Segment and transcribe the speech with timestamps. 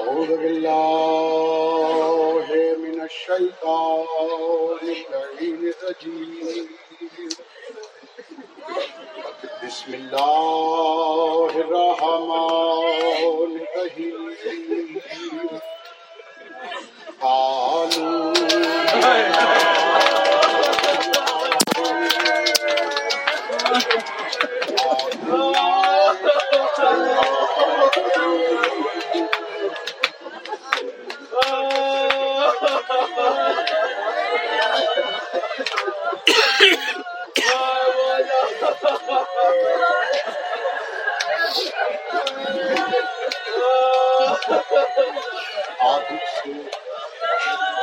[0.00, 2.46] أعوذ بالله
[2.84, 4.06] من الشيطان
[4.82, 6.66] اللعين الرجيم.
[9.64, 14.39] بسم الله الرحمن الرحيم.
[45.80, 46.52] عابد سے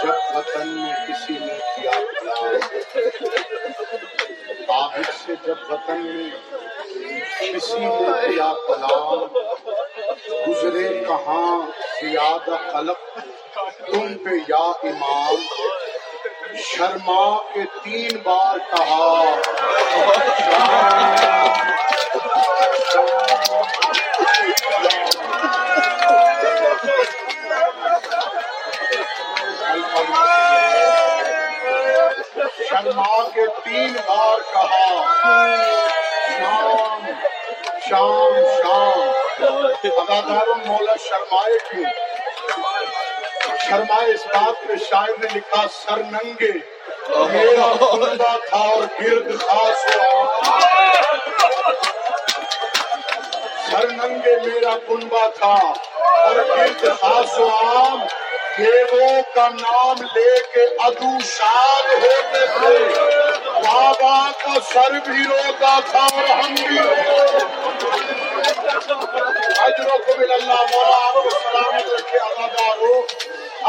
[0.04, 2.56] جب وطن میں کسی نے کیا پلان
[4.70, 6.30] عابد سے جب وطن میں
[7.54, 9.26] کسی نے کیا پلان،
[10.48, 13.20] گزرے کہاں زیادہ خلق
[13.92, 15.36] تم پہ یا امام
[16.58, 19.24] شرما کے تین بار کہا۔
[32.70, 35.06] شرما کے تین بار کہا۔
[36.28, 37.06] شام
[37.90, 39.00] شام شام۔
[39.84, 41.92] اداکاروں مولا شرمائے کیوں؟
[43.70, 46.52] شرمائے اس بات پہ شاعر نے لکھا سر ننگے
[47.10, 50.60] میرا کنبا تھا اور گرد خاص ہوا
[53.72, 55.56] سر ننگے میرا کنبا تھا۔
[56.10, 58.00] اور گرد خاص و عام
[58.58, 62.78] دیووں کا نام لے کے ادو شاد ہوتے تھے۔
[63.66, 66.78] بابا کا سر بھی روتا تھا اور ہم بھی
[69.66, 73.02] اجروں کو مل اللہ مولا آپ کو سلامت رکھے اداداروں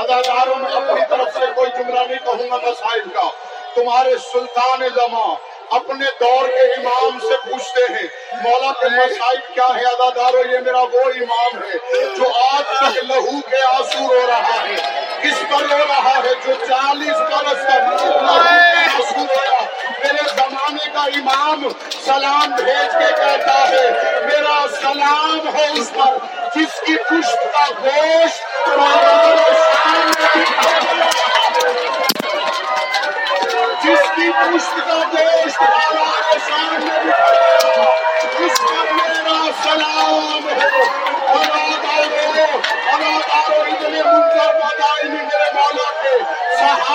[0.03, 3.29] اداداروں میں اپنی طرف سے کوئی جملہ نہیں کہوں گا مسائل کا
[3.75, 5.29] تمہارے سلطان زماں
[5.71, 8.07] اپنے دور کے امام سے پوچھتے ہیں،
[8.43, 11.79] مولا کے مسائل کیا ہے ادادارو یہ میرا وہ امام ہے
[12.17, 12.25] جو
[12.55, 14.77] آج تک لہو کے آنسو رو رہا ہے۔
[15.23, 19.65] کس پر رو رہا ہے جو چالیس برس تک آنسو رویا۔
[19.99, 21.69] میرے زمانے کا امام
[22.05, 23.91] سلام بھیج کے کہتا ہے،
[24.21, 26.17] میرا سلام ہے اس پر۔
[26.55, 28.69] جس کی پشت کا گوشت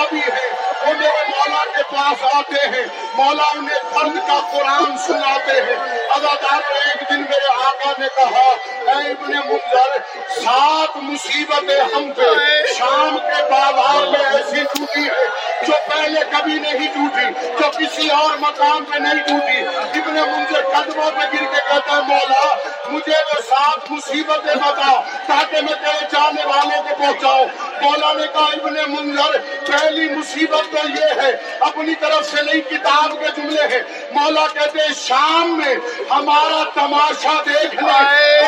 [0.04, 0.50] صحابی ہیں
[0.86, 5.76] وہ میرے مولا کے پاس آتے ہیں۔ مولا انہیں درد کا قرآن سناتے ہیں۔
[6.16, 8.48] ادادارو ایک دن میرے آقا نے کہا،
[8.90, 9.96] اے ابن منظر
[10.44, 15.26] سات مصیبتیں ہم پہ شام کے بازار میں ایسی ٹوٹی ہے
[15.66, 19.58] جو پہلے کبھی نہیں ٹوٹی، جو کسی اور مقام پہ نہیں ٹوٹی۔
[20.00, 22.54] ابن منظر قدموں پہ گر کے کہتا ہے، مولا
[22.90, 24.92] مجھے وہ سات مصیبتیں بتا
[25.26, 27.46] تاکہ میں تیرے جانے والوں کو پہنچاؤں
[27.82, 31.30] مولا نے کہا ابن منظر پہلی مصیبت تو یہ ہے
[31.60, 35.74] اپنی طرف سے نئی کتاب کے جملے ہیں۔ مولا کہتے ہیں شام میں
[36.10, 37.92] ہمارا تماشا دیکھنے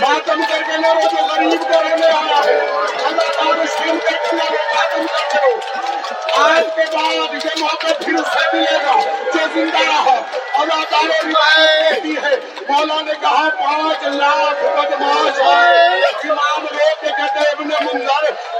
[0.00, 2.58] ماتم کر کے لو جو غریب کو رہنے آیا ہے۔
[3.06, 4.61] اللہ تعالیٰ شام کر کے
[6.76, 8.98] کے بعد یہ موقع پھر اسے ملے گا
[9.34, 10.16] جو زندہ رہا
[10.58, 12.36] اللہ تعالیٰ روایت ہے
[12.68, 15.91] مولا نے کہا پانچ لاکھ بدماش ہیں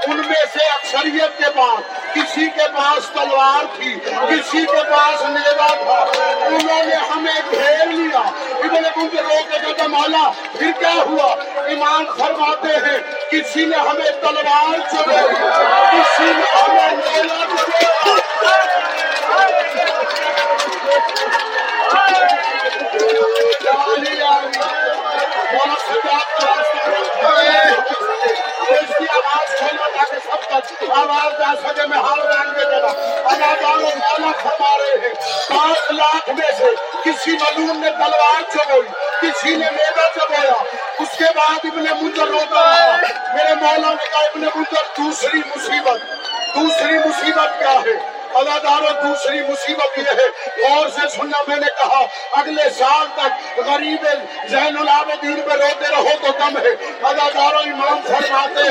[0.07, 3.93] ان میں سے اکثریت کے پاس کسی کے پاس تلوار تھی،
[4.29, 5.99] کسی کے پاس نیزا تھا۔
[6.47, 11.29] انہوں نے ہمیں گھیر لیا۔ ابن منظر رو کے کہتے ہیں مولا پھر کیا ہوا؟
[11.65, 12.97] ایمان فرماتے ہیں،
[13.31, 15.27] کسی نے ہمیں تلوار چلائی
[15.91, 17.91] کسی نے ہمیں نیزا چلائی
[25.53, 26.77] مولا سے بات کا راستہ
[28.73, 32.87] اس کی آواز کھولنا تاکہ سب تک آواز جا سکے، میں ہار مان کے چلا۔
[33.25, 35.13] اداداروں مولا فرما رہے ہیں۔
[35.49, 36.65] پانچ لاکھ میں سے
[37.03, 38.89] کسی ملون نے تلوار چبوئی
[39.21, 40.53] کسی نے میدا چبویا
[40.99, 42.97] اس کے بعد ابن منظر روتا رہا۔
[43.33, 46.01] میرے مولا نے کہا، ابن منظر دوسری مصیبت۔
[46.55, 52.05] دوسری مصیبت کیا ہے؟ اداداروں دوسری مصیبت یہ ہے۔ اور سے سننا میں نے کہا،
[52.31, 54.07] اگلے سال تک غریب
[54.49, 56.69] زین العابدین پہ روتے رہو تو کم ہے۔
[57.03, 58.62] اداداروں امام فرماتے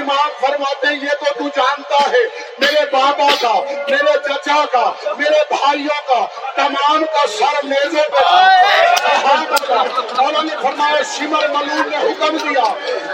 [0.00, 2.22] امام فرماتے ہیں، یہ تو تو جانتا ہے،
[2.58, 3.52] میرے بابا کا،
[3.88, 11.48] میرے چچا کا، میرے بھائیوں کا، تمام کا سر نیزے پر اللہ۔ نے فرمایا، شمر
[11.48, 12.64] ملون نے حکم دیا،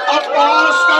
[0.09, 0.99] عباس کا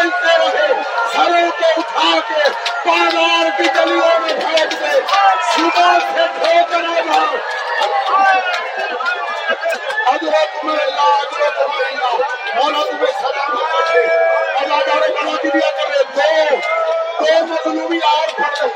[0.00, 0.82] بولتے رہے
[1.14, 2.50] سروں کو اٹھا کے
[2.84, 5.00] بازار کی گلیوں میں پھینک دے
[5.46, 7.36] صبح سے ٹھوکرے بھر
[10.06, 12.14] حضرت میں لا حضرت میں لا
[12.54, 13.82] مولا تمہیں سلام ہونا
[14.60, 16.56] اللہ تعالیٰ بڑھا دیا کرے دو
[17.20, 18.68] دو مظلومی اور پڑ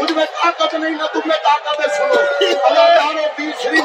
[0.00, 2.20] مجھ میں طاقت نہیں، نہ تم میں طاقت ہے، سنو۔
[2.66, 3.84] اللہ تعالیٰ پیر شریف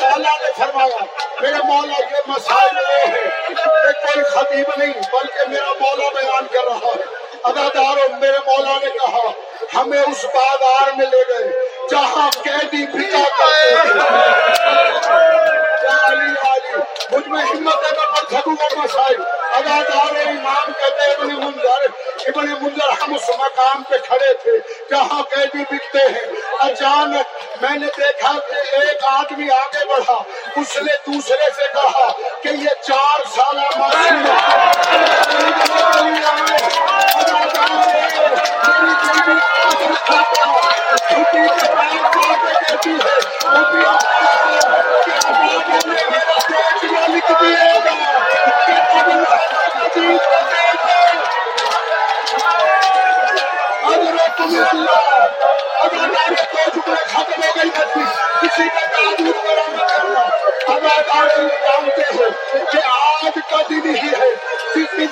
[0.00, 1.04] تو اللہ نے فرمایا،
[1.40, 3.54] میرے مولا یہ مسائل وہ ہے کہ
[4.02, 7.10] کوئی خطیب نہیں، بلکہ میرا مولا بیان کر رہا ہے۔
[7.44, 9.30] اداداروں میرے مولا نے کہا،
[9.74, 11.50] ہمیں اس بازار میں لے گئے،
[11.90, 13.50] جہاں قیدی بھی کرتے
[16.06, 16.30] علی
[17.10, 19.20] مجھ میں ہمت ہے، میں پڑھ سکوں گا مسائل۔
[19.56, 21.86] ادادار امام کہتے ہیں ابن منظر
[22.28, 22.51] ابن
[23.22, 24.50] اس مقام پہ کھڑے تھے،
[24.90, 26.26] جہاں قیدی بکتے ہیں۔
[26.58, 30.22] اچانک میں نے دیکھا کہ ایک آدمی آگے بڑھا۔
[30.56, 34.32] اس نے دوسرے سے کہا کہ یہ چار سالہ معصوم ہے۔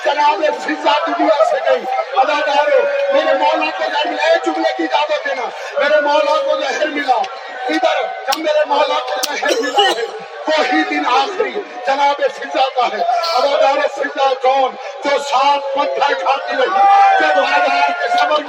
[0.04, 1.36] جناب فضا دنیا
[5.78, 7.18] میرے مولا کو زہر ملا
[7.68, 8.46] ادھر جب
[9.32, 9.92] ہے
[10.46, 11.04] وہی دن
[13.90, 14.74] فضا کون؟
[15.04, 16.80] جو سات پتھر کھاتی رہی
[17.20, 18.39] جب آدھار کے سبب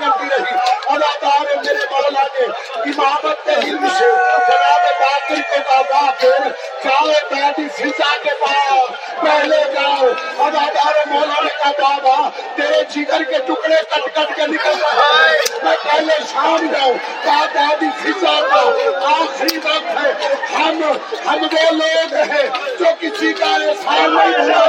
[2.43, 4.05] امامت علم سے
[4.47, 6.47] جناب باطل کو دبا کر
[6.83, 10.07] جاؤ بیٹی فضا کے پاس پہلے جاؤ۔
[10.45, 15.75] ادادار مولانا کا بابا تیرے جگر کے ٹکڑے کٹ کٹ کے نکل رہا ہے۔ میں
[15.83, 16.93] پہلے شام جاؤں
[17.25, 18.61] دادی فضا کا
[19.09, 20.11] آخری وقت ہے۔
[20.55, 20.81] ہم
[21.27, 22.47] ہم وہ لوگ ہیں
[22.79, 24.63] جو کسی کا احسان نہیں بھولا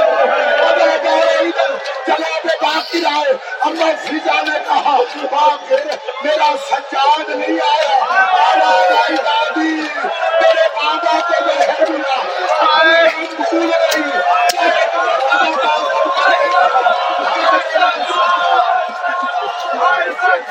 [0.69, 1.75] ادادار ادھر
[2.07, 4.97] جناب باطل آئے۔ اما فضا نے کہا
[5.31, 5.73] باپ
[6.69, 8.02] سجاد نہیں آیا۔